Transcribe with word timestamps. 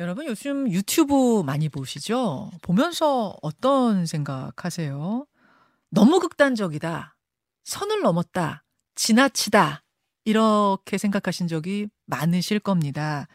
여러분 0.00 0.26
요즘 0.26 0.70
유튜브 0.70 1.42
많이 1.42 1.68
보시죠? 1.68 2.52
보면서 2.62 3.36
어떤 3.42 4.06
생각하세요? 4.06 5.26
너무 5.90 6.20
극단적이다. 6.20 7.16
선을 7.64 8.02
넘었다. 8.02 8.62
지나치다. 8.94 9.82
이렇게 10.24 10.98
생각하신 10.98 11.48
적이 11.48 11.88
많으실 12.06 12.60
겁니다. 12.60 13.26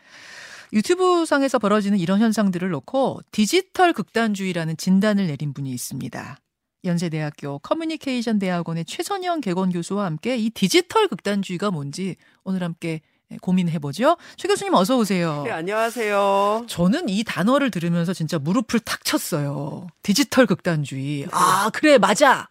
유튜브 0.72 1.26
상에서 1.26 1.60
벌어지는 1.60 2.00
이런 2.00 2.22
현상들을 2.22 2.70
놓고 2.70 3.22
디지털 3.32 3.92
극단주의라는 3.92 4.78
진단을 4.78 5.28
내린 5.28 5.54
분이 5.54 5.70
있습니다. 5.70 6.38
연세대학교 6.86 7.60
커뮤니케이션 7.60 8.40
대학원의 8.40 8.86
최선영 8.86 9.42
개건 9.42 9.70
교수와 9.70 10.06
함께 10.06 10.38
이 10.38 10.50
디지털 10.50 11.10
극단주의가 11.10 11.72
뭔지 11.72 12.16
오늘 12.44 12.64
함께 12.64 13.02
고민해보죠. 13.42 14.18
최 14.38 14.48
교수님 14.48 14.74
어서 14.74 14.98
오세요. 14.98 15.44
네, 15.46 15.52
안녕하세요. 15.52 16.66
저는 16.68 17.10
이 17.10 17.24
단어를 17.24 17.72
들으면서 17.72 18.14
진짜 18.14 18.40
무릎을 18.40 18.80
탁 18.80 19.04
쳤어요. 19.04 19.88
디지털 20.02 20.46
극단주의. 20.46 21.28
아, 21.32 21.70
그래, 21.74 21.98
맞아. 21.98 22.50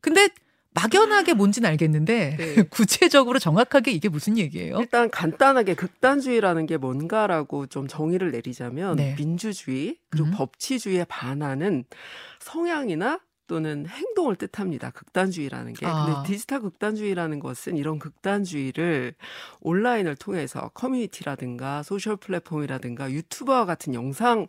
근데 0.00 0.28
막연하게 0.72 1.34
뭔지는 1.34 1.68
알겠는데 1.70 2.36
네. 2.38 2.62
구체적으로 2.70 3.38
정확하게 3.38 3.90
이게 3.90 4.08
무슨 4.08 4.38
얘기예요? 4.38 4.78
일단 4.78 5.10
간단하게 5.10 5.74
극단주의라는 5.74 6.66
게 6.66 6.76
뭔가라고 6.76 7.66
좀 7.66 7.88
정의를 7.88 8.30
내리자면 8.30 8.96
네. 8.96 9.14
민주주의 9.16 9.96
그리고 10.10 10.28
음. 10.28 10.32
법치주의에 10.32 11.04
반하는 11.04 11.84
성향이나 12.38 13.20
또는 13.50 13.84
행동을 13.88 14.36
뜻합니다. 14.36 14.90
극단주의라는 14.90 15.72
게. 15.72 15.84
아. 15.84 16.04
근데 16.04 16.28
디지털 16.28 16.60
극단주의라는 16.60 17.40
것은 17.40 17.76
이런 17.76 17.98
극단주의를 17.98 19.14
온라인을 19.60 20.14
통해서 20.14 20.70
커뮤니티라든가 20.72 21.82
소셜 21.82 22.16
플랫폼이라든가 22.16 23.10
유튜버와 23.10 23.66
같은 23.66 23.92
영상 23.92 24.46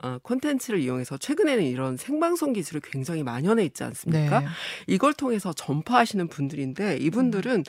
어, 0.00 0.18
콘텐츠를 0.22 0.78
이용해서 0.78 1.18
최근에는 1.18 1.64
이런 1.64 1.96
생방송 1.96 2.52
기술이 2.52 2.82
굉장히 2.84 3.24
만연해 3.24 3.64
있지 3.64 3.82
않습니까? 3.82 4.40
네. 4.40 4.46
이걸 4.86 5.12
통해서 5.12 5.52
전파하시는 5.52 6.28
분들인데 6.28 6.98
이분들은 6.98 7.50
음. 7.50 7.64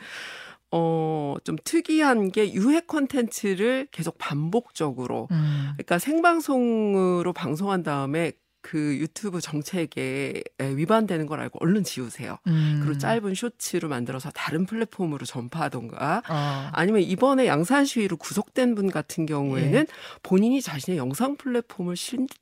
어, 0.69 1.37
좀 1.43 1.55
특이한 1.63 2.31
게 2.31 2.53
유해 2.53 2.81
콘텐츠를 2.81 3.87
계속 3.91 4.19
반복적으로, 4.19 5.27
음. 5.31 5.71
그러니까 5.73 5.97
생방송으로 5.97 7.33
방송한 7.33 7.81
다음에 7.81 8.33
그 8.69 8.97
유튜브 8.97 9.39
정책에 9.39 10.43
위반되는 10.59 11.25
걸 11.25 11.39
알고 11.39 11.59
얼른 11.61 11.85
지우세요. 11.85 12.37
음. 12.47 12.81
그리고 12.83 12.97
짧은 12.97 13.33
쇼츠로 13.33 13.87
만들어서 13.87 14.29
다른 14.31 14.65
플랫폼으로 14.65 15.25
전파하던가 15.25 16.21
어. 16.27 16.69
아니면 16.73 17.01
이번에 17.01 17.47
양산 17.47 17.85
시위로 17.85 18.17
구속된 18.17 18.75
분 18.75 18.91
같은 18.91 19.25
경우에는 19.25 19.79
예. 19.79 19.85
본인이 20.21 20.61
자신의 20.61 20.97
영상 20.97 21.37
플랫폼을 21.37 21.95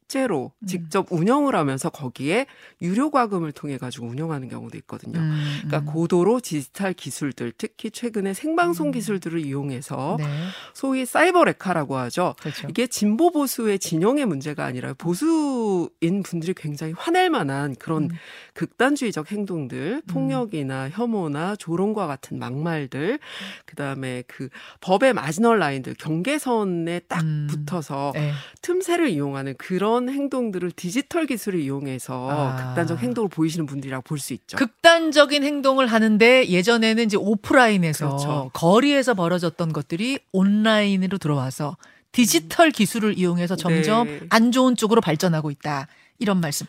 실제로 0.08 0.52
음. 0.60 0.68
직접 0.68 1.08
운영을 1.12 1.56
하면서 1.56 1.90
거기에 1.90 2.46
유료 2.82 3.10
과금을 3.10 3.52
통해 3.52 3.78
가지고 3.78 4.08
운영하는 4.08 4.50
경우도 4.50 4.78
있거든요. 4.80 5.20
음. 5.20 5.62
그러니까 5.64 5.92
고도로 5.92 6.42
디지털 6.42 6.94
기술들 6.94 7.54
특히 7.58 7.90
최근에 7.90 8.34
생방송 8.34 8.88
음. 8.88 8.92
기술들을 8.92 9.44
이용해서 9.44 10.18
네. 10.20 10.26
소위 10.74 11.06
사이버 11.06 11.44
레카라고 11.44 11.98
하죠. 11.98 12.36
그렇죠. 12.40 12.68
이게 12.70 12.88
진보 12.88 13.32
보수의 13.32 13.80
진영의 13.80 14.26
문제가 14.28 14.66
아니라 14.66 14.94
보수인 14.94 16.24
분들이 16.24 16.54
굉장히 16.54 16.94
화낼 16.96 17.30
만한 17.30 17.76
그런 17.76 18.04
음. 18.04 18.10
극단주의적 18.54 19.32
행동들, 19.32 20.02
음. 20.08 20.14
폭력이나 20.14 20.90
혐오나 20.90 21.56
조롱과 21.56 22.06
같은 22.06 22.38
막말들, 22.38 23.20
그 23.66 23.76
다음에 23.76 24.24
그 24.28 24.50
법의 24.82 25.14
마지널 25.14 25.58
라인들, 25.60 25.96
경계선에 25.96 27.00
딱 27.08 27.24
음. 27.24 27.48
붙어서 27.50 28.12
네. 28.14 28.32
틈새를 28.62 29.10
이용하는 29.10 29.56
그런 29.58 29.95
행동들을 30.10 30.72
디지털 30.72 31.26
기술을 31.26 31.60
이용해서 31.62 32.30
아. 32.30 32.56
극단적 32.76 33.00
행동을 33.00 33.30
보이시는 33.30 33.66
분들이라고 33.66 34.04
볼 34.04 34.20
수 34.20 34.34
있죠. 34.34 34.58
극단적인 34.58 35.44
행동을 35.44 35.88
하는데 35.88 36.48
예전에는 36.48 37.04
이제 37.04 37.18
오프라인에서 37.18 38.08
그렇죠. 38.08 38.50
거리에서 38.54 39.14
벌어졌던 39.14 39.74
것들이 39.74 40.20
온라인으로 40.32 41.18
들어와서 41.18 41.78
디지털 42.12 42.72
기술을 42.72 43.18
이용해서 43.18 43.56
점점 43.56 44.08
네. 44.08 44.20
안 44.30 44.52
좋은 44.52 44.76
쪽으로 44.76 45.02
발전하고 45.02 45.52
있다. 45.52 45.88
이런 46.20 46.40
말씀. 46.40 46.66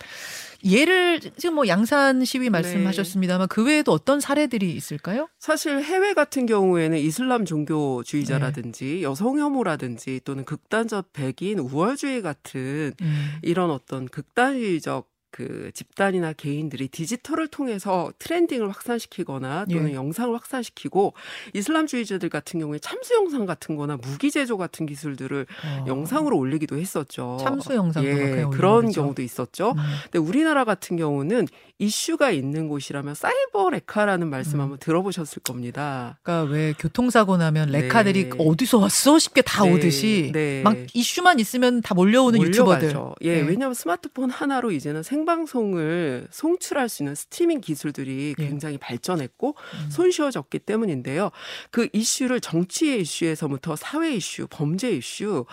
예를 0.65 1.21
지금 1.21 1.55
뭐 1.55 1.67
양산 1.69 2.25
시위 2.25 2.50
말씀하셨습니다만 2.50 3.49
네. 3.49 3.55
그 3.55 3.65
외에도 3.65 3.93
어떤 3.93 4.21
사례들이 4.21 4.72
있을까요? 4.72 5.28
사실 5.39 5.83
해외 5.83 6.15
같은 6.15 6.47
경우에는 6.47 6.99
이슬람 6.99 7.44
종교주의자라든지 7.44 8.84
네. 8.84 9.03
여성 9.03 9.39
혐오라든지 9.39 10.21
또는 10.25 10.44
극단적 10.44 11.12
백인 11.12 11.59
우월주의 11.59 12.22
같은 12.22 12.93
음. 13.00 13.33
이런 13.43 13.71
어떤 13.71 14.06
극단주의적 14.06 15.16
그 15.37 15.71
집단이나 15.75 16.33
개인들이 16.33 16.89
디지털을 16.89 17.49
통해서 17.49 18.11
트렌딩을 18.19 18.71
확산시키거나 18.71 19.67
또는 19.71 19.91
예. 19.91 19.95
영상을 19.95 20.35
확산시키고 20.35 21.13
이슬람주의자들 21.53 22.31
같은 22.31 22.59
경우에 22.59 22.79
참수 22.79 23.13
영상 23.13 23.45
같은 23.45 23.77
거나 23.77 23.99
무기 23.99 24.31
제조 24.31 24.57
같은 24.57 24.87
기술들을 24.87 25.47
어. 25.67 25.85
영상으로 25.87 26.39
올리기도 26.39 26.79
했었죠. 26.79 27.37
참수 27.43 27.75
영상도 27.75 28.09
예, 28.09 28.47
그런 28.51 28.91
경우도 28.91 29.21
있었죠. 29.21 29.73
음. 29.73 29.83
근데 30.05 30.19
우리나라 30.19 30.65
같은 30.65 30.97
경우는 30.97 31.49
이슈가 31.79 32.31
있는 32.31 32.69
곳이라면 32.69 33.15
사이버 33.15 33.69
레카라는 33.69 34.31
말씀 34.31 34.55
음. 34.55 34.61
한번 34.63 34.79
들어보셨을 34.79 35.43
겁니다. 35.43 36.19
그러니까 36.23 36.51
왜 36.51 36.73
교통사고 36.79 37.37
나면 37.37 37.73
네. 37.73 37.83
레카들이 37.83 38.31
네. 38.31 38.37
어디서 38.39 38.79
왔어 38.79 39.19
싶게 39.19 39.43
다 39.43 39.65
네. 39.65 39.75
오듯이 39.75 40.31
네. 40.33 40.63
막 40.63 40.75
이슈만 40.95 41.41
있으면 41.41 41.83
다 41.83 41.95
몰려오는 41.95 42.39
몰려가죠. 42.39 42.87
유튜버들. 42.87 43.15
예, 43.21 43.43
네. 43.43 43.47
왜냐하면 43.47 43.75
스마트폰 43.75 44.31
하나로 44.31 44.71
이제는 44.71 45.03
생 45.03 45.25
방송을 45.26 46.28
송출할 46.31 46.88
수 46.88 47.03
있는 47.03 47.14
스트리밍 47.14 47.60
기술들이 47.60 48.34
예. 48.38 48.44
굉장히 48.47 48.78
발전했고 48.78 49.54
음. 49.59 49.91
손쉬워졌기 49.91 50.60
때문인데요. 50.60 51.31
그 51.70 51.88
이슈를 51.92 52.41
정치의 52.41 53.03
이슈에서부터 53.03 53.76
사회 53.76 54.14
이슈, 54.14 54.47
범죄 54.48 54.91
이슈 54.91 55.44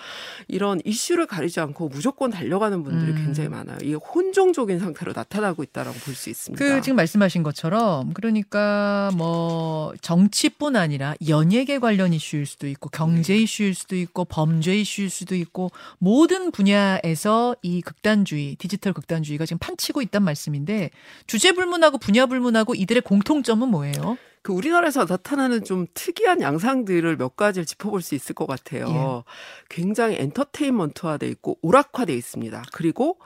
이런 0.47 0.79
이슈를 0.85 1.27
가리지 1.27 1.59
않고 1.59 1.89
무조건 1.89 2.31
달려가는 2.31 2.83
분들이 2.83 3.11
음. 3.11 3.25
굉장히 3.25 3.49
많아요. 3.49 3.77
이게 3.81 3.95
혼종적인 3.95 4.79
상태로 4.79 5.11
나타나고 5.13 5.63
있다라고 5.63 5.97
볼 5.99 6.13
수 6.13 6.29
있습니다. 6.29 6.63
그 6.63 6.81
지금 6.81 6.95
말씀하신 6.95 7.43
것처럼 7.43 8.13
그러니까 8.13 9.09
뭐 9.15 9.93
정치뿐 10.01 10.75
아니라 10.75 11.15
연예계 11.27 11.79
관련 11.79 12.13
이슈일 12.13 12.45
수도 12.45 12.67
있고 12.67 12.89
경제 12.89 13.33
네. 13.33 13.41
이슈일 13.41 13.73
수도 13.73 13.95
있고 13.95 14.25
범죄 14.25 14.75
이슈일 14.75 15.09
수도 15.09 15.35
있고 15.35 15.71
모든 15.97 16.51
분야에서 16.51 17.55
이 17.63 17.81
극단주의, 17.81 18.55
디지털 18.55 18.93
극단주의가 18.93 19.45
지금 19.45 19.57
판치고 19.63 20.01
있단 20.01 20.23
말씀인데 20.23 20.89
주제 21.25 21.53
불문하고 21.53 21.97
분야 21.97 22.25
불문하고 22.25 22.75
이들의 22.75 23.01
공통점은 23.03 23.69
뭐예요? 23.69 24.17
그 24.41 24.51
우리나라에서 24.51 25.05
나타나는 25.05 25.63
좀 25.63 25.87
특이한 25.93 26.41
양상들을 26.41 27.15
몇 27.15 27.37
가지를 27.37 27.65
짚어볼 27.65 28.01
수 28.01 28.13
있을 28.13 28.35
것 28.35 28.45
같아요. 28.45 28.87
예. 28.89 29.31
굉장히 29.69 30.17
엔터테인먼트화돼 30.19 31.27
있고 31.29 31.57
오락화돼 31.61 32.13
있습니다. 32.13 32.63
그리고 32.73 33.17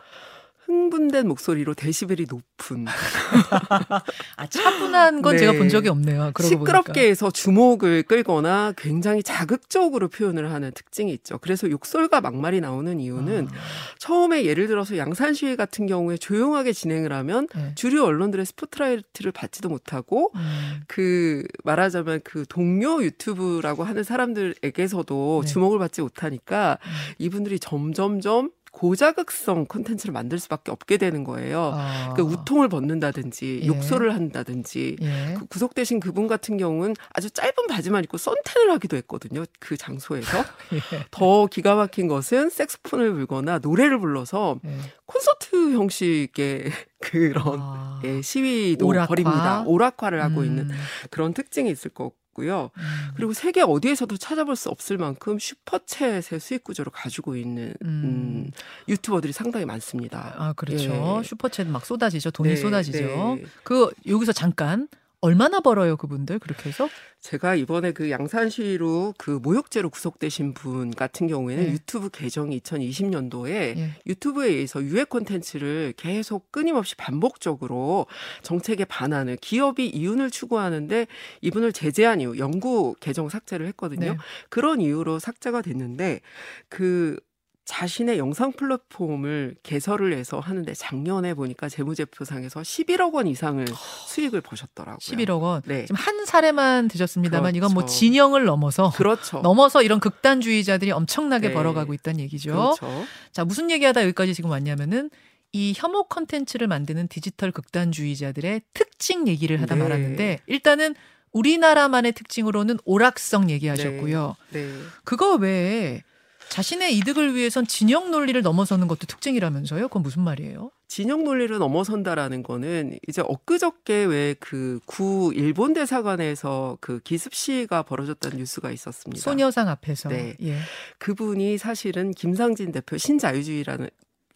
흥분된 0.67 1.29
목소리로 1.29 1.73
데시벨이 1.73 2.25
높은. 2.29 2.85
아, 4.35 4.47
차분한 4.47 5.21
건 5.21 5.33
네. 5.33 5.39
제가 5.39 5.53
본 5.53 5.69
적이 5.69 5.87
없네요. 5.89 6.33
시끄럽게 6.37 6.91
보니까. 6.91 7.01
해서 7.01 7.31
주목을 7.31 8.03
끌거나 8.03 8.73
굉장히 8.75 9.23
자극적으로 9.23 10.09
표현을 10.09 10.51
하는 10.51 10.71
특징이 10.73 11.13
있죠. 11.13 11.37
그래서 11.37 11.69
욕설과 11.69 12.19
막말이 12.19 12.59
나오는 12.59 12.99
이유는 12.99 13.47
아. 13.49 13.55
처음에 13.97 14.43
예를 14.43 14.67
들어서 14.67 14.97
양산 14.97 15.33
시위 15.33 15.55
같은 15.55 15.87
경우에 15.87 16.17
조용하게 16.17 16.73
진행을 16.73 17.13
하면 17.13 17.47
네. 17.55 17.71
주류 17.75 18.03
언론들의 18.03 18.45
스포트라이트를 18.45 19.31
받지도 19.31 19.69
못하고 19.69 20.33
음. 20.35 20.81
그 20.87 21.45
말하자면 21.63 22.21
그 22.25 22.43
동료 22.49 23.01
유튜브라고 23.01 23.85
하는 23.85 24.03
사람들에게서도 24.03 25.41
네. 25.45 25.49
주목을 25.49 25.79
받지 25.79 26.01
못하니까 26.01 26.77
음. 26.83 26.91
이분들이 27.19 27.57
점점점 27.57 28.51
고자극성 28.77 29.65
콘텐츠를 29.65 30.13
만들 30.13 30.37
수밖에 30.37 30.71
없게 30.71 30.97
되는 30.97 31.23
거예요. 31.23 31.71
아. 31.73 32.13
그 32.15 32.21
우통을 32.21 32.69
벗는다든지 32.69 33.61
예. 33.63 33.65
욕설을 33.65 34.13
한다든지 34.13 34.97
예. 35.01 35.33
그 35.35 35.47
구속되신 35.47 35.99
그분 35.99 36.27
같은 36.27 36.57
경우는 36.57 36.93
아주 37.11 37.31
짧은 37.31 37.65
바지만 37.67 38.03
입고 38.03 38.19
선탠을 38.19 38.71
하기도 38.73 38.95
했거든요. 38.97 39.45
그 39.59 39.77
장소에서 39.77 40.37
예. 40.93 41.05
더 41.09 41.47
기가 41.47 41.73
막힌 41.73 42.07
것은 42.07 42.51
색스폰을 42.51 43.13
불거나 43.13 43.57
노래를 43.57 43.99
불러서 43.99 44.59
예. 44.63 44.77
콘서트 45.07 45.73
형식의 45.73 46.71
그런 47.01 47.59
아. 47.59 47.99
예, 48.03 48.21
시위도 48.21 48.85
오락화? 48.85 49.07
벌입니다. 49.07 49.63
오락화를 49.65 50.23
하고 50.23 50.41
음. 50.41 50.45
있는 50.45 50.69
그런 51.09 51.33
특징이 51.33 51.71
있을 51.71 51.89
거고. 51.89 52.15
있고요. 52.37 52.69
음. 52.77 52.83
그리고 53.15 53.33
세계 53.33 53.61
어디에서도 53.61 54.15
찾아볼 54.17 54.55
수 54.55 54.69
없을 54.69 54.97
만큼 54.97 55.37
슈퍼챗의 55.37 56.39
수익 56.39 56.63
구조를 56.63 56.91
가지고 56.91 57.35
있는 57.35 57.73
음. 57.83 57.87
음, 57.87 58.51
유튜버들이 58.87 59.33
상당히 59.33 59.65
많습니다. 59.65 60.35
아 60.37 60.53
그렇죠. 60.53 60.83
예. 60.83 61.27
슈퍼챗 61.27 61.67
막 61.67 61.85
쏟아지죠. 61.85 62.31
돈이 62.31 62.49
네, 62.49 62.55
쏟아지죠. 62.55 62.99
네. 62.99 63.43
그 63.63 63.91
여기서 64.05 64.31
잠깐 64.31 64.87
얼마나 65.19 65.59
벌어요, 65.59 65.97
그분들 65.97 66.39
그렇게 66.39 66.69
해서? 66.69 66.87
제가 67.19 67.55
이번에 67.55 67.91
그 67.91 68.11
양산시로 68.11 69.15
그 69.17 69.31
모욕죄로 69.41 69.89
구속되신 69.89 70.53
분 70.53 70.91
같은 70.91 71.27
경우에는 71.27 71.63
네. 71.65 71.71
유튜브 71.71 72.09
계정이 72.11 72.59
2020년도에 72.59 73.49
네. 73.75 73.91
유튜브에 74.05 74.47
의해서 74.49 74.83
유해 74.83 75.03
콘텐츠를 75.03 75.93
계속 75.97 76.51
끊임없이 76.51 76.95
반복적으로 76.95 78.05
정책에 78.43 78.85
반하는 78.85 79.35
기업이 79.41 79.87
이윤을 79.87 80.29
추구하는데 80.29 81.07
이분을 81.41 81.73
제재한 81.73 82.21
이후 82.21 82.37
영구 82.37 82.95
계정 82.99 83.27
삭제를 83.27 83.65
했거든요. 83.67 84.11
네. 84.11 84.17
그런 84.49 84.79
이유로 84.81 85.17
삭제가 85.17 85.63
됐는데 85.63 86.21
그 86.69 87.19
자신의 87.67 88.17
영상 88.17 88.53
플랫폼을 88.53 89.57
개설을 89.61 90.13
해서 90.13 90.39
하는데 90.39 90.73
작년에 90.73 91.33
보니까 91.33 91.67
재무제표상에서 91.67 92.61
11억 92.61 93.13
원 93.13 93.27
이상을 93.27 93.65
수익을 94.07 94.39
보셨더라고요. 94.39 94.97
11억 94.97 95.41
원. 95.41 95.61
네. 95.65 95.81
지금 95.85 95.97
한 95.97 96.25
사례만 96.25 96.87
드셨습니다만 96.87 97.51
그렇죠. 97.51 97.57
이건 97.57 97.73
뭐 97.73 97.83
그렇죠. 97.83 97.99
진영을 97.99 98.45
넘어서 98.45 98.91
그렇죠. 98.91 99.41
넘어서 99.41 99.83
이런 99.83 99.99
극단주의자들이 99.99 100.91
엄청나게 100.91 101.49
네. 101.49 101.53
벌어가고 101.53 101.93
있다는 101.93 102.21
얘기죠. 102.21 102.51
그렇죠. 102.51 103.05
자, 103.33 103.43
무슨 103.43 103.69
얘기하다 103.69 104.03
여기까지 104.03 104.33
지금 104.33 104.49
왔냐면은 104.49 105.09
이 105.51 105.73
혐오 105.75 106.05
컨텐츠를 106.05 106.67
만드는 106.67 107.09
디지털 107.09 107.51
극단주의자들의 107.51 108.61
특징 108.73 109.27
얘기를 109.27 109.61
하다 109.61 109.75
네. 109.75 109.83
말았는데 109.83 110.39
일단은 110.47 110.95
우리나라만의 111.33 112.13
특징으로는 112.13 112.77
오락성 112.85 113.49
얘기하셨고요. 113.49 114.37
네. 114.51 114.65
네. 114.67 114.73
그거 115.03 115.35
외에 115.35 116.03
자신의 116.49 116.97
이득을 116.97 117.35
위해선 117.35 117.67
진영 117.67 118.11
논리를 118.11 118.41
넘어서는 118.41 118.87
것도 118.87 119.05
특징이라면서요? 119.07 119.87
그건 119.89 120.01
무슨 120.03 120.23
말이에요? 120.23 120.71
진영 120.87 121.23
논리를 121.23 121.55
넘어선다라는 121.57 122.43
거는 122.43 122.97
이제 123.07 123.21
엊그저께 123.25 124.05
왜 124.05 124.35
그 124.39 124.79
구 124.85 125.33
일본 125.35 125.73
대사관에서 125.73 126.77
그 126.79 126.99
기습 127.03 127.33
시위가 127.33 127.83
벌어졌다는 127.83 128.37
뉴스가 128.37 128.71
있었습니다. 128.71 129.21
소녀상 129.21 129.67
앞에서. 129.67 130.09
네. 130.09 130.35
예. 130.41 130.57
그분이 130.99 131.57
사실은 131.57 132.11
김상진 132.11 132.71
대표 132.71 132.97
신자유주의라는 132.97 133.89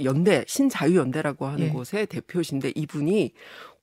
연대 0.03 0.43
신자유연대라고 0.47 1.45
하는 1.45 1.67
예. 1.67 1.69
곳의 1.69 2.07
대표신데 2.07 2.73
이분이 2.75 3.31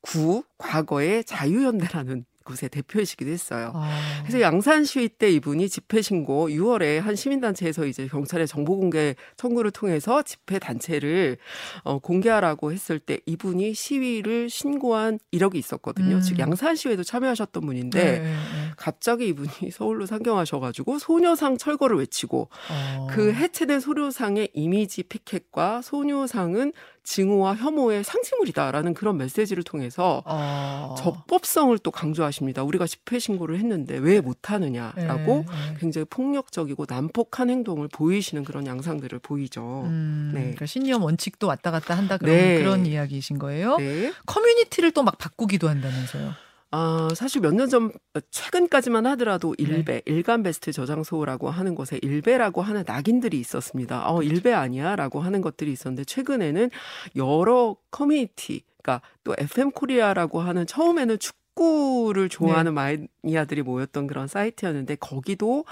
구 0.00 0.42
과거의 0.58 1.24
자유연대라는 1.24 2.24
곳의 2.48 2.70
대표이시기도 2.70 3.30
했어요. 3.30 3.72
아. 3.74 4.22
그래서 4.22 4.40
양산 4.40 4.84
시위 4.84 5.08
때 5.08 5.30
이분이 5.30 5.68
집회 5.68 6.00
신고 6.02 6.48
6월에 6.48 6.98
한 7.00 7.14
시민단체에서 7.14 7.86
이제 7.86 8.06
경찰의 8.06 8.46
정보 8.46 8.76
공개 8.76 9.14
청구를 9.36 9.70
통해서 9.70 10.22
집회 10.22 10.58
단체를 10.58 11.36
어, 11.84 11.98
공개하라고 11.98 12.72
했을 12.72 12.98
때 12.98 13.18
이분이 13.26 13.74
시위를 13.74 14.48
신고한 14.50 15.18
이력이 15.30 15.58
있었거든요. 15.58 16.16
음. 16.16 16.20
즉 16.20 16.38
양산 16.38 16.74
시위에도 16.74 17.02
참여하셨던 17.02 17.64
분인데 17.64 18.02
네, 18.02 18.18
네, 18.18 18.24
네. 18.24 18.34
갑자기 18.76 19.28
이분이 19.28 19.48
서울로 19.72 20.06
상경하셔가지고 20.06 20.98
소녀상 21.00 21.58
철거를 21.58 21.98
외치고 21.98 22.48
어. 22.70 23.06
그 23.10 23.32
해체된 23.32 23.80
소녀상의 23.80 24.50
이미지 24.54 25.02
피켓과 25.02 25.82
소녀상은 25.82 26.72
증오와 27.02 27.54
혐오의 27.54 28.04
상징물이다라는 28.04 28.92
그런 28.92 29.16
메시지를 29.16 29.62
통해서 29.62 30.22
어. 30.26 30.94
적법성을 30.98 31.76
또 31.78 31.90
강조하십니다. 31.90 32.62
우리가 32.64 32.86
집회 32.86 33.18
신고를 33.18 33.58
했는데 33.58 33.96
왜 33.96 34.20
못하느냐라고 34.20 35.44
네, 35.48 35.70
네. 35.70 35.76
굉장히 35.80 36.04
폭력적이고 36.10 36.84
난폭한 36.86 37.48
행동을 37.48 37.88
보이시는 37.88 38.44
그런 38.44 38.66
양상들을 38.66 39.18
보이죠. 39.20 39.82
음, 39.86 40.32
네. 40.34 40.40
그러니까 40.40 40.66
신념 40.66 41.02
원칙도 41.02 41.46
왔다 41.46 41.70
갔다 41.70 41.96
한다 41.96 42.18
그런 42.18 42.36
네. 42.36 42.58
그런 42.58 42.84
이야기이신 42.86 43.38
거예요. 43.38 43.78
네. 43.78 44.12
커뮤니티를 44.26 44.92
또 44.92 45.08
막 45.08 45.16
바꾸기도 45.16 45.68
한다면서요. 45.70 46.34
아, 46.70 47.08
사실 47.14 47.40
몇 47.40 47.52
년 47.54 47.68
전, 47.68 47.90
최근까지만 48.30 49.06
하더라도 49.06 49.54
네. 49.58 49.64
일베, 49.64 49.92
네. 49.94 50.02
일간 50.04 50.42
베스트 50.42 50.70
저장소라고 50.70 51.48
하는 51.48 51.74
곳에 51.74 51.98
일베라고 52.02 52.60
하는 52.60 52.84
낙인들이 52.86 53.40
있었습니다. 53.40 54.10
어. 54.10 54.22
일베 54.22 54.52
아니야? 54.52 54.94
라고 54.96 55.20
하는 55.20 55.40
것들이 55.40 55.72
있었는데, 55.72 56.04
최근에는 56.04 56.68
여러 57.16 57.76
커뮤니티, 57.90 58.62
그러니까 58.82 59.06
또 59.24 59.34
FM 59.38 59.70
코리아라고 59.70 60.40
하는 60.40 60.66
처음에는 60.66 61.18
축 61.18 61.36
축구를 61.58 62.28
좋아하는 62.28 62.74
네. 62.74 63.08
마니아들이 63.24 63.62
모였던 63.62 64.06
그런 64.06 64.28
사이트였는데 64.28 64.96
거기도 64.96 65.64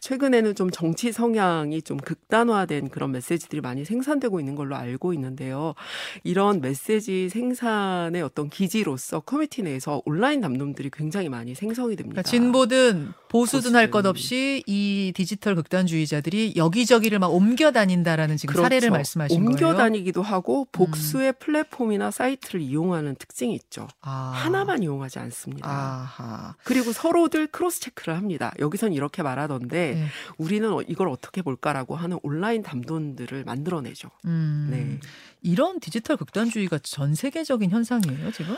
최근에는 0.00 0.54
좀 0.54 0.70
정치 0.70 1.12
성향이 1.12 1.82
좀 1.82 1.96
극단화된 1.96 2.88
그런 2.90 3.10
메시지들이 3.12 3.60
많이 3.60 3.84
생산되고 3.84 4.38
있는 4.38 4.54
걸로 4.54 4.76
알고 4.76 5.12
있는데요. 5.14 5.74
이런 6.22 6.60
메시지 6.60 7.28
생산의 7.28 8.22
어떤 8.22 8.48
기지로서 8.48 9.20
커뮤니티 9.20 9.62
내에서 9.62 10.00
온라인 10.04 10.40
담론들이 10.40 10.90
굉장히 10.92 11.28
많이 11.28 11.54
생성이 11.54 11.96
됩니다. 11.96 12.22
그러니까 12.22 12.30
진보든 12.30 13.12
보수든 13.28 13.74
할것 13.74 14.06
없이 14.06 14.62
이 14.66 15.12
디지털 15.16 15.54
극단주의자들이 15.54 16.54
여기저기를 16.56 17.18
막 17.18 17.34
옮겨 17.34 17.72
다닌다라는 17.72 18.36
지금 18.36 18.52
그렇죠. 18.52 18.64
사례를 18.64 18.90
말씀하신 18.90 19.36
옮겨 19.36 19.52
거예요. 19.52 19.66
옮겨 19.68 19.78
다니기도 19.82 20.22
하고 20.22 20.66
복수의 20.70 21.28
음. 21.28 21.32
플랫폼이나 21.38 22.10
사이트를 22.10 22.60
이용하는 22.60 23.16
특징이 23.16 23.54
있죠. 23.54 23.88
아. 24.02 24.32
하나만 24.34 24.82
이용하지 24.82 25.18
않습니다. 25.18 25.31
않습니다. 25.32 25.68
아하. 25.68 26.54
그리고 26.64 26.92
서로들 26.92 27.48
cross 27.48 27.80
check를 27.80 28.16
합니다. 28.16 28.52
여기선 28.58 28.92
이렇게 28.92 29.22
말하던데 29.22 29.94
네. 29.94 30.06
우리는 30.38 30.70
이걸 30.88 31.08
어떻게 31.08 31.42
볼까라고 31.42 31.96
하는 31.96 32.18
온라인 32.22 32.62
담론들을 32.62 33.44
만들어내죠. 33.44 34.10
음. 34.26 34.68
네. 34.70 35.00
이런 35.42 35.80
디지털 35.80 36.16
극단주의가 36.16 36.78
전 36.78 37.14
세계적인 37.14 37.70
현상이에요, 37.70 38.30
지금? 38.32 38.56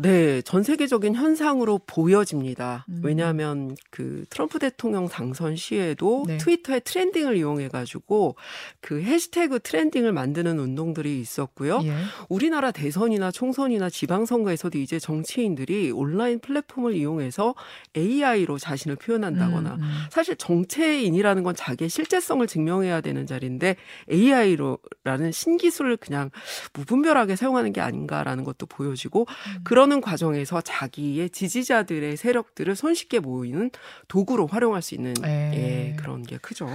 네, 0.00 0.42
전 0.42 0.62
세계적인 0.62 1.16
현상으로 1.16 1.80
보여집니다. 1.84 2.86
음. 2.88 3.00
왜냐하면 3.02 3.76
그 3.90 4.24
트럼프 4.30 4.60
대통령 4.60 5.08
당선 5.08 5.56
시에도 5.56 6.24
네. 6.26 6.38
트위터의 6.38 6.82
트렌딩을 6.84 7.36
이용해가지고 7.36 8.36
그 8.80 9.02
해시태그 9.02 9.60
트렌딩을 9.60 10.12
만드는 10.12 10.58
운동들이 10.60 11.20
있었고요. 11.20 11.80
예. 11.82 11.92
우리나라 12.28 12.70
대선이나 12.70 13.32
총선이나 13.32 13.90
지방선거에서도 13.90 14.78
이제 14.78 15.00
정치인들이 15.00 15.90
온라인 15.90 16.38
플랫폼을 16.38 16.94
이용해서 16.94 17.56
AI로 17.96 18.58
자신을 18.58 18.96
표현한다거나 18.96 19.74
음, 19.74 19.80
음. 19.82 19.88
사실 20.10 20.36
정체인이라는 20.36 21.42
건 21.42 21.56
자기의 21.56 21.90
실제성을 21.90 22.46
증명해야 22.46 23.00
되는 23.00 23.26
자리인데 23.26 23.74
AI로라는 24.12 25.32
신기술을 25.32 25.96
그냥 25.96 26.30
무분별하게 26.74 27.34
사용하는 27.34 27.72
게 27.72 27.80
아닌가라는 27.80 28.44
것도 28.44 28.66
보여지고 28.66 29.26
음. 29.28 29.60
그런 29.64 29.87
그러는 29.88 30.02
과정에서 30.02 30.60
자기의 30.60 31.30
지지자들의 31.30 32.18
세력들을 32.18 32.76
손쉽게 32.76 33.20
모이는 33.20 33.70
도구로 34.08 34.46
활용할 34.46 34.82
수 34.82 34.94
있는 34.94 35.14
예, 35.24 35.96
그런 35.98 36.22
게 36.22 36.36
크죠. 36.36 36.68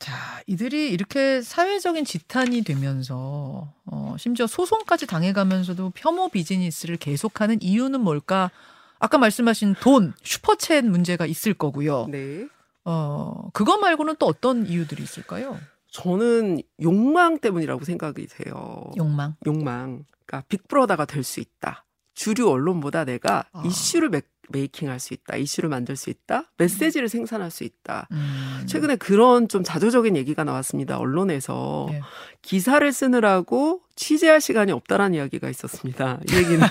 자, 0.00 0.40
이들이 0.48 0.90
이렇게 0.90 1.40
사회적인 1.40 2.04
지탄이 2.04 2.62
되면서 2.62 3.72
어, 3.84 4.16
심지어 4.18 4.48
소송까지 4.48 5.06
당해가면서도 5.06 5.92
혐오 5.94 6.28
비즈니스를 6.30 6.96
계속하는 6.96 7.58
이유는 7.62 8.00
뭘까? 8.00 8.50
아까 8.98 9.16
말씀하신 9.16 9.76
돈, 9.80 10.12
슈퍼챗 10.24 10.82
문제가 10.86 11.26
있을 11.26 11.54
거고요. 11.54 12.06
네. 12.10 12.48
어, 12.84 13.50
그거 13.52 13.78
말고는 13.78 14.16
또 14.18 14.26
어떤 14.26 14.66
이유들이 14.66 15.00
있을까요? 15.02 15.58
저는 15.92 16.60
욕망 16.82 17.38
때문이라고 17.38 17.84
생각이 17.84 18.26
돼요. 18.26 18.90
욕망. 18.96 19.36
욕망. 19.46 20.04
그러니까 20.26 20.42
빅브러다가 20.48 21.04
될 21.04 21.22
수 21.22 21.38
있다. 21.40 21.84
주류 22.14 22.48
언론보다 22.50 23.04
내가 23.04 23.44
아. 23.52 23.62
이슈를 23.64 24.10
메, 24.10 24.22
이킹할 24.52 24.98
수 24.98 25.14
있다. 25.14 25.36
이슈를 25.36 25.68
만들 25.68 25.94
수 25.94 26.10
있다. 26.10 26.50
메시지를 26.58 27.06
음. 27.06 27.08
생산할 27.08 27.52
수 27.52 27.62
있다. 27.62 28.08
음. 28.10 28.64
최근에 28.66 28.96
그런 28.96 29.46
좀 29.46 29.62
자조적인 29.62 30.16
얘기가 30.16 30.42
나왔습니다. 30.42 30.98
언론에서 30.98 31.86
네. 31.88 32.00
기사를 32.42 32.92
쓰느라고 32.92 33.82
취재할 33.94 34.40
시간이 34.40 34.72
없다라는 34.72 35.14
이야기가 35.14 35.48
있었습니다. 35.50 36.18
이 36.28 36.34
얘기는 36.34 36.60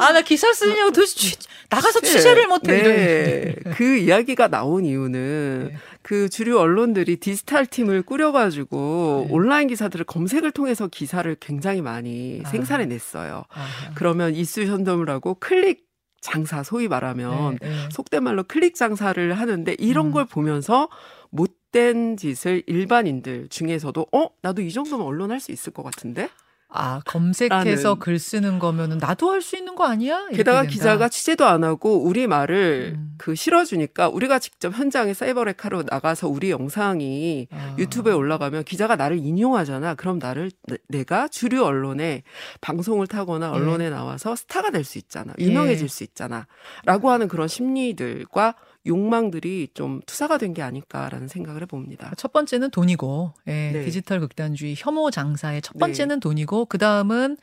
아, 0.00 0.12
나 0.12 0.22
기사 0.22 0.52
쓰냐고 0.52 0.92
도대체 0.92 1.14
취, 1.14 1.36
나가서 1.70 2.00
취재를 2.00 2.46
못해. 2.46 2.82
네. 2.82 3.54
그 3.74 3.96
이야기가 3.96 4.48
나온 4.48 4.84
이유는 4.84 5.70
네. 5.72 5.78
그 6.08 6.30
주류 6.30 6.58
언론들이 6.58 7.16
디지털 7.16 7.66
팀을 7.66 8.00
꾸려가지고 8.00 9.26
네. 9.28 9.34
온라인 9.34 9.68
기사들을 9.68 10.06
검색을 10.06 10.52
통해서 10.52 10.86
기사를 10.86 11.36
굉장히 11.38 11.82
많이 11.82 12.40
아. 12.42 12.48
생산해 12.48 12.86
냈어요. 12.86 13.44
아. 13.50 13.66
그러면 13.94 14.34
이슈 14.34 14.62
현dom을 14.62 15.10
하고 15.10 15.34
클릭 15.34 15.86
장사 16.22 16.62
소위 16.62 16.88
말하면 16.88 17.58
네, 17.60 17.68
네. 17.68 17.88
속된 17.92 18.24
말로 18.24 18.42
클릭 18.44 18.74
장사를 18.74 19.34
하는데 19.34 19.76
이런 19.78 20.06
음. 20.06 20.12
걸 20.12 20.24
보면서 20.24 20.88
못된 21.28 22.16
짓을 22.16 22.62
일반인들 22.64 23.48
중에서도 23.50 24.06
어 24.10 24.28
나도 24.40 24.62
이 24.62 24.72
정도면 24.72 25.04
언론 25.04 25.30
할 25.30 25.40
수 25.40 25.52
있을 25.52 25.74
것 25.74 25.82
같은데 25.82 26.30
아, 26.70 27.00
검색해서 27.06 27.94
글 27.94 28.18
쓰는 28.18 28.58
거면은 28.58 28.98
나도 28.98 29.30
할 29.30 29.40
수 29.40 29.56
있는 29.56 29.74
거 29.74 29.86
아니야? 29.86 30.28
게다가 30.34 30.62
된다. 30.62 30.72
기자가 30.72 31.08
취재도 31.08 31.46
안 31.46 31.64
하고 31.64 32.02
우리 32.04 32.26
말을 32.26 32.94
음. 32.96 33.14
그 33.16 33.34
실어주니까 33.34 34.08
우리가 34.10 34.38
직접 34.38 34.74
현장에 34.74 35.14
사이버레카로 35.14 35.84
나가서 35.88 36.28
우리 36.28 36.50
영상이 36.50 37.48
아. 37.50 37.74
유튜브에 37.78 38.12
올라가면 38.12 38.64
기자가 38.64 38.96
나를 38.96 39.16
인용하잖아. 39.18 39.94
그럼 39.94 40.18
나를 40.18 40.50
내가 40.88 41.28
주류 41.28 41.64
언론에 41.64 42.22
방송을 42.60 43.06
타거나 43.06 43.50
언론에 43.52 43.86
예. 43.86 43.90
나와서 43.90 44.36
스타가 44.36 44.70
될 44.70 44.84
수 44.84 44.98
있잖아. 44.98 45.32
유명해질 45.38 45.84
예. 45.84 45.88
수 45.88 46.04
있잖아. 46.04 46.46
라고 46.84 47.10
하는 47.10 47.28
그런 47.28 47.48
심리들과 47.48 48.54
욕망들이 48.88 49.68
좀 49.74 50.00
투사가 50.06 50.38
된 50.38 50.54
게 50.54 50.62
아닐까라는 50.62 51.28
생각을 51.28 51.62
해봅니다. 51.62 52.12
첫 52.16 52.32
번째는 52.32 52.70
돈이고, 52.70 53.34
예, 53.46 53.70
네. 53.72 53.84
디지털 53.84 54.18
극단주의 54.20 54.74
혐오 54.76 55.10
장사의 55.10 55.62
첫 55.62 55.78
번째는 55.78 56.16
네. 56.16 56.20
돈이고, 56.20 56.64
그 56.66 56.78
다음은 56.78 57.36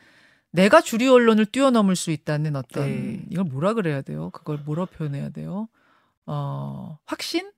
내가 0.50 0.80
주류 0.80 1.12
언론을 1.12 1.46
뛰어넘을 1.46 1.96
수 1.96 2.10
있다는 2.10 2.56
어떤 2.56 2.86
네. 2.86 3.20
이걸 3.30 3.44
뭐라 3.44 3.74
그래야 3.74 4.02
돼요? 4.02 4.30
그걸 4.30 4.58
뭐라 4.64 4.86
표현해야 4.86 5.28
돼요? 5.30 5.68
어, 6.26 6.98
확신? 7.06 7.50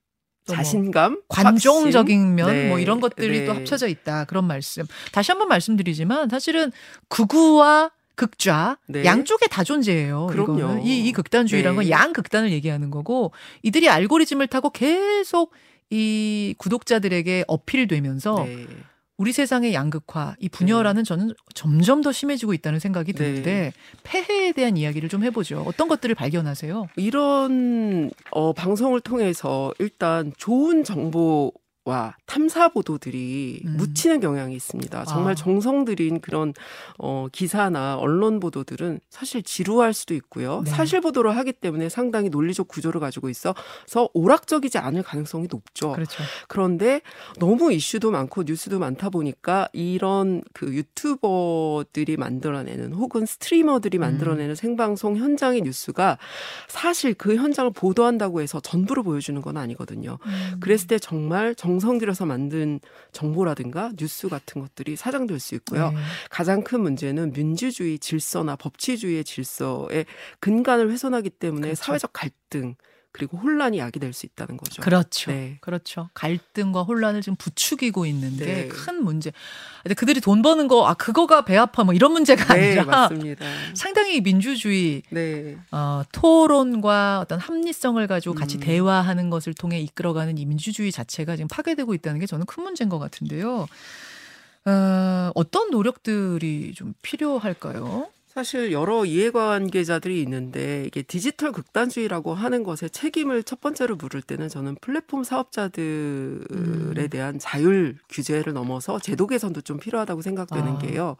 뭐 0.47 0.55
자신감, 0.55 1.13
뭐 1.13 1.21
관종적인 1.27 2.35
면, 2.35 2.51
네. 2.51 2.69
뭐 2.69 2.79
이런 2.79 2.99
것들이 2.99 3.39
네. 3.41 3.45
또 3.45 3.53
합쳐져 3.53 3.87
있다 3.87 4.25
그런 4.25 4.45
말씀. 4.45 4.83
다시 5.11 5.31
한번 5.31 5.47
말씀드리지만 5.47 6.29
사실은 6.29 6.71
극우와 7.07 7.91
극좌 8.19 8.77
네. 8.87 9.05
양쪽에 9.05 9.47
다 9.47 9.63
존재해요. 9.63 10.27
그럼요. 10.27 10.81
이, 10.85 11.07
이 11.07 11.11
극단주의라는 11.13 11.79
네. 11.79 11.89
건양 11.89 12.11
극단을 12.11 12.51
얘기하는 12.51 12.91
거고 12.91 13.31
이들이 13.63 13.87
알고리즘을 13.87 14.47
타고 14.47 14.69
계속 14.71 15.53
이 15.89 16.53
구독자들에게 16.57 17.45
어필되면서 17.47 18.43
네. 18.45 18.67
우리 19.15 19.31
세상의 19.31 19.73
양극화, 19.73 20.35
이 20.39 20.49
분열화는 20.49 21.03
네. 21.03 21.07
저는 21.07 21.33
점점 21.53 22.01
더 22.01 22.11
심해지고 22.11 22.53
있다는 22.53 22.79
생각이 22.79 23.13
드는데 23.13 23.71
네. 23.71 23.73
폐해에 24.03 24.51
대한 24.51 24.75
이야기를 24.75 25.07
좀 25.07 25.23
해보죠. 25.23 25.63
어떤 25.65 25.87
것들을 25.87 26.13
발견하세요? 26.15 26.87
이런 26.97 28.11
어, 28.31 28.51
방송을 28.51 28.99
통해서 28.99 29.73
일단 29.79 30.33
좋은 30.37 30.83
정보 30.83 31.53
와 31.89 32.15
탐사 32.27 32.69
보도들이 32.69 33.63
음. 33.65 33.77
묻히는 33.77 34.19
경향이 34.19 34.55
있습니다. 34.55 35.05
정말 35.05 35.31
아. 35.31 35.35
정성 35.35 35.85
들인 35.85 36.21
그런 36.21 36.53
어 36.99 37.25
기사나 37.31 37.97
언론 37.97 38.39
보도들은 38.39 38.99
사실 39.09 39.41
지루할 39.41 39.95
수도 39.95 40.13
있고요. 40.13 40.61
네. 40.63 40.69
사실 40.69 41.01
보도를 41.01 41.35
하기 41.35 41.53
때문에 41.53 41.89
상당히 41.89 42.29
논리적 42.29 42.67
구조를 42.67 43.01
가지고 43.01 43.27
있어서 43.29 44.07
오락적이지 44.13 44.77
않을 44.77 45.01
가능성이 45.01 45.47
높죠. 45.49 45.93
그렇죠. 45.93 46.23
그런데 46.47 47.01
너무 47.39 47.73
이슈도 47.73 48.11
많고 48.11 48.43
뉴스도 48.43 48.77
많다 48.77 49.09
보니까 49.09 49.67
이런 49.73 50.43
그 50.53 50.71
유튜버들이 50.71 52.17
만들어내는 52.17 52.93
혹은 52.93 53.25
스트리머들이 53.25 53.97
음. 53.97 54.01
만들어내는 54.01 54.51
음. 54.51 54.55
생방송 54.55 55.17
현장의 55.17 55.61
뉴스가 55.61 56.19
사실 56.67 57.15
그 57.15 57.35
현장을 57.35 57.71
보도한다고 57.71 58.41
해서 58.41 58.59
전부를 58.59 59.01
보여주는 59.01 59.41
건 59.41 59.57
아니거든요. 59.57 60.19
음. 60.23 60.59
그랬을 60.59 60.87
때 60.87 60.99
정말 60.99 61.55
정 61.55 61.78
정성 61.79 61.97
들여서 61.97 62.25
만든 62.25 62.81
정보라든가 63.13 63.91
뉴스 63.95 64.27
같은 64.27 64.61
것들이 64.61 64.97
사장될 64.97 65.39
수 65.39 65.55
있고요. 65.55 65.91
네. 65.91 65.97
가장 66.29 66.61
큰 66.61 66.81
문제는 66.81 67.31
민주주의 67.31 67.97
질서나 67.97 68.57
법치주의의 68.57 69.23
질서의 69.23 70.05
근간을 70.41 70.91
훼손하기 70.91 71.29
때문에 71.29 71.67
그렇죠. 71.69 71.83
사회적 71.83 72.11
갈등 72.11 72.75
그리고 73.11 73.37
혼란이 73.37 73.79
야기될 73.79 74.13
수 74.13 74.25
있다는 74.27 74.57
거죠. 74.57 74.81
그렇죠. 74.81 75.31
네. 75.31 75.57
그렇죠. 75.61 76.09
갈등과 76.13 76.83
혼란을 76.83 77.21
지금 77.21 77.35
부추기고 77.37 78.05
있는 78.05 78.37
네. 78.37 78.67
게큰 78.67 79.03
문제. 79.03 79.31
근데 79.81 79.95
그들이 79.95 80.21
돈 80.21 80.41
버는 80.41 80.67
거, 80.67 80.87
아, 80.87 80.93
그거가 80.93 81.43
배 81.43 81.57
아파, 81.57 81.83
뭐 81.83 81.93
이런 81.93 82.11
문제가 82.11 82.53
네, 82.53 82.77
아니라. 82.77 82.85
맞습니다. 82.85 83.45
상당히 83.73 84.21
민주주의, 84.21 85.01
네. 85.09 85.57
어, 85.71 86.03
토론과 86.11 87.21
어떤 87.21 87.39
합리성을 87.39 88.05
가지고 88.07 88.35
같이 88.35 88.57
음. 88.57 88.59
대화하는 88.59 89.29
것을 89.29 89.53
통해 89.55 89.79
이끌어가는 89.79 90.37
이 90.37 90.45
민주주의 90.45 90.91
자체가 90.91 91.35
지금 91.35 91.47
파괴되고 91.47 91.93
있다는 91.95 92.19
게 92.19 92.27
저는 92.27 92.45
큰 92.45 92.63
문제인 92.63 92.89
것 92.89 92.99
같은데요. 92.99 93.67
어, 94.65 95.31
어떤 95.33 95.71
노력들이 95.71 96.73
좀 96.75 96.93
필요할까요? 97.01 98.07
사실 98.39 98.71
여러 98.71 99.03
이해관계자들이 99.03 100.21
있는데 100.21 100.85
이게 100.87 101.01
디지털 101.01 101.51
극단주의라고 101.51 102.33
하는 102.33 102.63
것에 102.63 102.87
책임을 102.87 103.43
첫 103.43 103.59
번째로 103.59 103.97
물을 103.97 104.21
때는 104.21 104.47
저는 104.47 104.77
플랫폼 104.79 105.25
사업자들에 105.25 105.83
음. 105.83 107.07
대한 107.11 107.37
자율 107.37 107.97
규제를 108.07 108.53
넘어서 108.53 108.97
제도 108.99 109.27
개선도 109.27 109.59
좀 109.59 109.77
필요하다고 109.77 110.21
생각되는 110.21 110.71
아. 110.71 110.77
게요. 110.77 111.17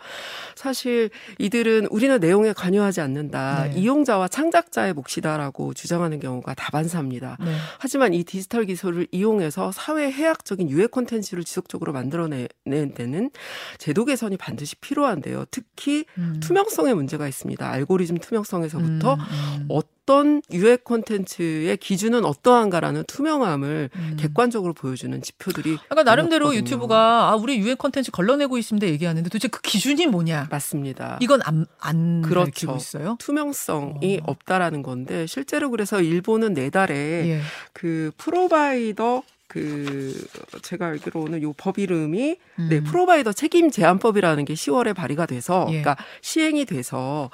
사실 0.56 1.10
이들은 1.40 1.88
우리는 1.88 2.18
내용에 2.22 2.54
관여하지 2.54 3.02
않는다. 3.02 3.66
네. 3.66 3.74
이용자와 3.78 4.30
창작자의 4.30 4.94
몫이다라고 4.94 5.74
주장하는 5.74 6.22
경우가 6.22 6.54
다반사입니다. 6.54 7.36
네. 7.42 7.54
하지만 7.80 8.14
이 8.14 8.24
디지털 8.24 8.64
기술을 8.64 9.08
이용해서 9.12 9.74
사회 9.74 10.10
해악적인 10.10 10.70
유해 10.70 10.88
콘텐츠를 10.88 11.44
지속적으로 11.44 11.92
만들어내는 11.92 12.94
데는 12.96 13.30
제도 13.78 14.06
개선이 14.06 14.38
반드시 14.38 14.78
필요한데요. 14.78 15.44
특히 15.52 16.06
음. 16.18 16.40
투명성의 16.42 16.96
문제 16.96 17.09
문제가 17.10 17.28
있습니다. 17.28 17.70
알고리즘 17.70 18.20
투명성에서부터 18.20 19.16
음, 19.16 19.20
음. 19.20 19.66
어떤 19.70 20.42
유해 20.52 20.78
콘텐츠의 20.78 21.78
기준은 21.78 22.24
어떠한가라는 22.26 23.04
투명함을 23.08 23.90
음. 23.94 24.18
객관적으로 24.20 24.74
보여주는 24.74 25.20
지표들이 25.22 25.78
그러니까 25.90 26.04
나름대로 26.04 26.46
없거든요. 26.46 26.62
유튜브가 26.62 27.30
아 27.30 27.36
우리 27.36 27.58
유해 27.58 27.76
콘텐츠 27.76 28.12
걸러내고 28.12 28.58
있습니다 28.58 28.88
얘기하는데 28.88 29.28
도대체 29.30 29.48
그 29.48 29.62
기준이 29.62 30.08
뭐냐? 30.08 30.48
맞습니다. 30.50 31.18
이건 31.22 31.42
안, 31.44 31.66
안 31.80 32.22
그렇죠. 32.22 32.76
있어요? 32.76 33.18
투명성이 33.20 34.22
어. 34.24 34.32
없다라는 34.32 34.84
건데 34.84 35.26
실제로 35.28 35.70
그래서 35.70 36.02
일본은 36.02 36.54
내달에 36.54 36.96
예. 36.96 37.42
그 37.74 38.12
프로바이더 38.18 39.24
그 39.50 40.14
제가 40.62 40.86
알기로는 40.88 41.42
요 41.42 41.54
법 41.58 41.78
이름이 41.80 42.18
네, 42.20 42.38
음. 42.60 42.68
네 42.70 42.82
provider 42.82 43.34
책임 43.34 43.70
제한법이라는 43.72 44.46
게 44.46 44.54
10월에 44.54 44.96
발의가 44.96 45.26
돼서 45.26 45.66
예. 45.70 45.82
그러니까 45.82 45.98
시행이 46.22 46.66
돼서 46.66 47.30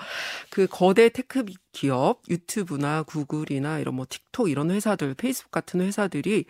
그 0.50 0.66
거대 0.68 1.10
테크 1.10 1.44
기업 1.76 2.22
유튜브나 2.30 3.04
구글이나 3.04 3.80
이런 3.80 3.96
뭐 3.96 4.06
틱톡 4.10 4.50
이런 4.50 4.72
회사들 4.72 5.14
페이스북 5.16 5.52
같은 5.52 5.82
회사들이 5.82 6.46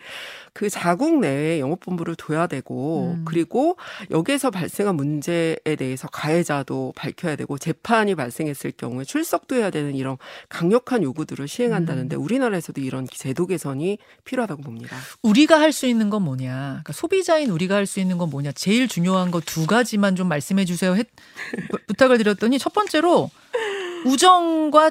그 0.52 0.70
자국 0.70 1.18
내에 1.18 1.58
영업본부를 1.58 2.14
둬야 2.14 2.46
되고 2.46 3.14
음. 3.18 3.24
그리고 3.26 3.76
여기에서 4.12 4.50
발생한 4.52 4.94
문제에 4.94 5.56
대해서 5.76 6.06
가해자도 6.08 6.92
밝혀야 6.94 7.34
되고 7.34 7.58
재판이 7.58 8.14
발생했을 8.14 8.72
경우에 8.76 9.04
출석도 9.04 9.56
해야 9.56 9.70
되는 9.70 9.94
이런 9.96 10.16
강력한 10.48 11.02
요구들을 11.02 11.48
시행한다는데 11.48 12.14
음. 12.16 12.22
우리나라에서도 12.22 12.80
이런 12.80 13.06
제도 13.10 13.46
개선이 13.46 13.98
필요하다고 14.24 14.62
봅니다. 14.62 14.96
우리가 15.22 15.58
할 15.60 15.72
수 15.72 15.86
있는 15.86 16.08
건 16.08 16.22
뭐냐? 16.22 16.52
그러니까 16.52 16.92
소비자인 16.92 17.50
우리가 17.50 17.74
할 17.74 17.86
수 17.86 18.00
있는 18.00 18.16
건 18.18 18.30
뭐냐? 18.30 18.52
제일 18.52 18.86
중요한 18.88 19.30
거 19.30 19.40
두 19.40 19.66
가지만 19.66 20.16
좀 20.16 20.28
말씀해 20.28 20.64
주세요. 20.64 20.94
했, 20.94 21.06
부탁을 21.88 22.18
드렸더니 22.18 22.58
첫 22.58 22.72
번째로 22.72 23.30
우정과 24.04 24.90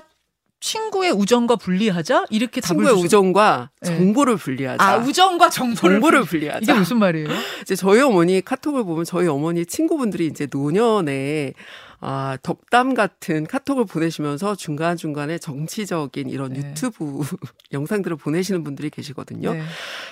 친구의 0.60 1.12
우정과 1.12 1.58
분리하자 1.58 2.26
이렇게 2.30 2.62
친구의 2.62 2.94
우정과 2.96 3.70
네. 3.82 3.90
정보를 3.90 4.38
분리하자. 4.38 4.84
아 4.84 4.98
우정과 4.98 5.50
정보를, 5.50 5.96
정보를 5.96 6.24
분리하자. 6.24 6.60
이게 6.62 6.74
무슨 6.74 6.98
말이에요? 6.98 7.28
이제 7.62 7.76
저희 7.76 8.02
어머니 8.02 8.42
카톡을 8.42 8.84
보면 8.84 9.06
저희 9.06 9.28
어머니 9.28 9.66
친구분들이 9.66 10.28
이제 10.28 10.48
노년에 10.52 11.54
아, 12.00 12.38
덕담 12.44 12.94
같은 12.94 13.46
카톡을 13.46 13.86
보내시면서 13.86 14.56
중간중간에 14.56 15.38
정치적인 15.38 16.30
이런 16.30 16.54
네. 16.54 16.60
유튜브 16.60 17.22
영상들을 17.72 18.18
보내시는 18.18 18.64
분들이 18.64 18.90
계시거든요. 18.90 19.54
네. 19.54 19.62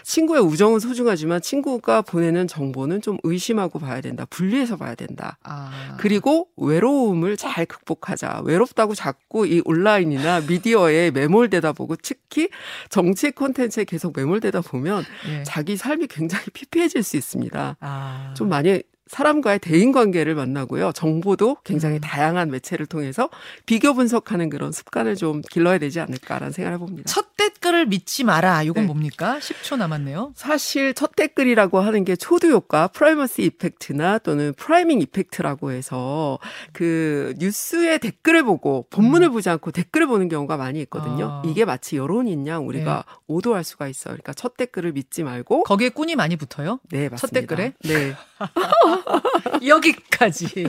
친구의 0.03 0.41
우정은 0.41 0.79
소중하지만 0.79 1.41
친구가 1.41 2.01
보내는 2.01 2.47
정보는 2.47 3.01
좀 3.01 3.17
의심하고 3.23 3.79
봐야 3.79 4.01
된다. 4.01 4.25
분리해서 4.29 4.77
봐야 4.77 4.95
된다. 4.95 5.37
아. 5.43 5.97
그리고 5.99 6.47
외로움을 6.57 7.37
잘 7.37 7.65
극복하자. 7.65 8.41
외롭다고 8.45 8.95
자꾸 8.95 9.47
이 9.47 9.61
온라인이나 9.65 10.41
미디어에 10.41 11.11
매몰되다 11.11 11.73
보고 11.73 11.95
특히 11.95 12.49
정치 12.89 13.31
콘텐츠에 13.31 13.83
계속 13.83 14.13
매몰되다 14.15 14.61
보면 14.61 15.03
네. 15.27 15.43
자기 15.43 15.77
삶이 15.77 16.07
굉장히 16.07 16.45
피폐해질 16.53 17.03
수 17.03 17.17
있습니다. 17.17 17.77
아. 17.79 18.33
좀 18.35 18.49
많이 18.49 18.81
사람과의 19.07 19.59
대인 19.59 19.91
관계를 19.91 20.35
만나고요. 20.35 20.91
정보도 20.93 21.57
굉장히 21.63 21.97
음. 21.97 22.01
다양한 22.01 22.49
매체를 22.49 22.85
통해서 22.85 23.29
비교 23.65 23.93
분석하는 23.93 24.49
그런 24.49 24.71
습관을 24.71 25.15
좀 25.15 25.41
길러야 25.41 25.77
되지 25.77 25.99
않을까라는 25.99 26.51
생각을 26.51 26.75
해봅니다. 26.75 27.11
첫 27.11 27.32
댓글을 27.63 27.85
믿지 27.85 28.25
마라. 28.25 28.63
이건 28.63 28.83
네. 28.83 28.87
뭡니까? 28.87 29.37
10초 29.39 29.77
남았네요. 29.77 30.33
사실 30.35 30.93
첫 30.93 31.15
댓글이라고 31.15 31.79
하는 31.79 32.03
게 32.03 32.17
초두 32.17 32.51
효과, 32.51 32.87
primacy 32.87 33.43
effect나 33.43 34.19
또는 34.19 34.53
priming 34.57 34.99
effect라고 35.01 35.71
해서 35.71 36.39
그 36.73 37.33
뉴스의 37.37 37.99
댓글을 37.99 38.43
보고 38.43 38.85
본문을 38.89 39.29
음. 39.29 39.31
보지 39.31 39.49
않고 39.49 39.71
댓글을 39.71 40.07
보는 40.07 40.27
경우가 40.27 40.57
많이 40.57 40.81
있거든요. 40.81 41.41
아. 41.43 41.43
이게 41.45 41.63
마치 41.63 41.95
여론인 41.95 42.45
양 42.47 42.67
우리가 42.67 43.05
네. 43.07 43.13
오도할 43.27 43.63
수가 43.63 43.87
있어요. 43.87 44.13
그러니까 44.13 44.33
첫 44.33 44.57
댓글을 44.57 44.91
믿지 44.91 45.23
말고 45.23 45.63
거기에 45.63 45.89
꾼이 45.89 46.15
많이 46.15 46.35
붙어요? 46.35 46.79
네, 46.89 47.07
맞습니다. 47.07 47.17
첫 47.17 47.31
댓글에? 47.31 47.73
네. 47.85 48.13
여기까지 49.65 50.65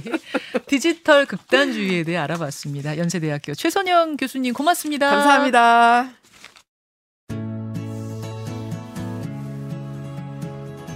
디지털 0.66 1.26
극단주의에 1.26 2.04
대해 2.04 2.18
알아봤습니다. 2.18 2.98
연세대학교 2.98 3.54
최선영 3.54 4.16
교수님 4.16 4.54
고맙습니다. 4.54 5.10
감사합니다. 5.10 6.23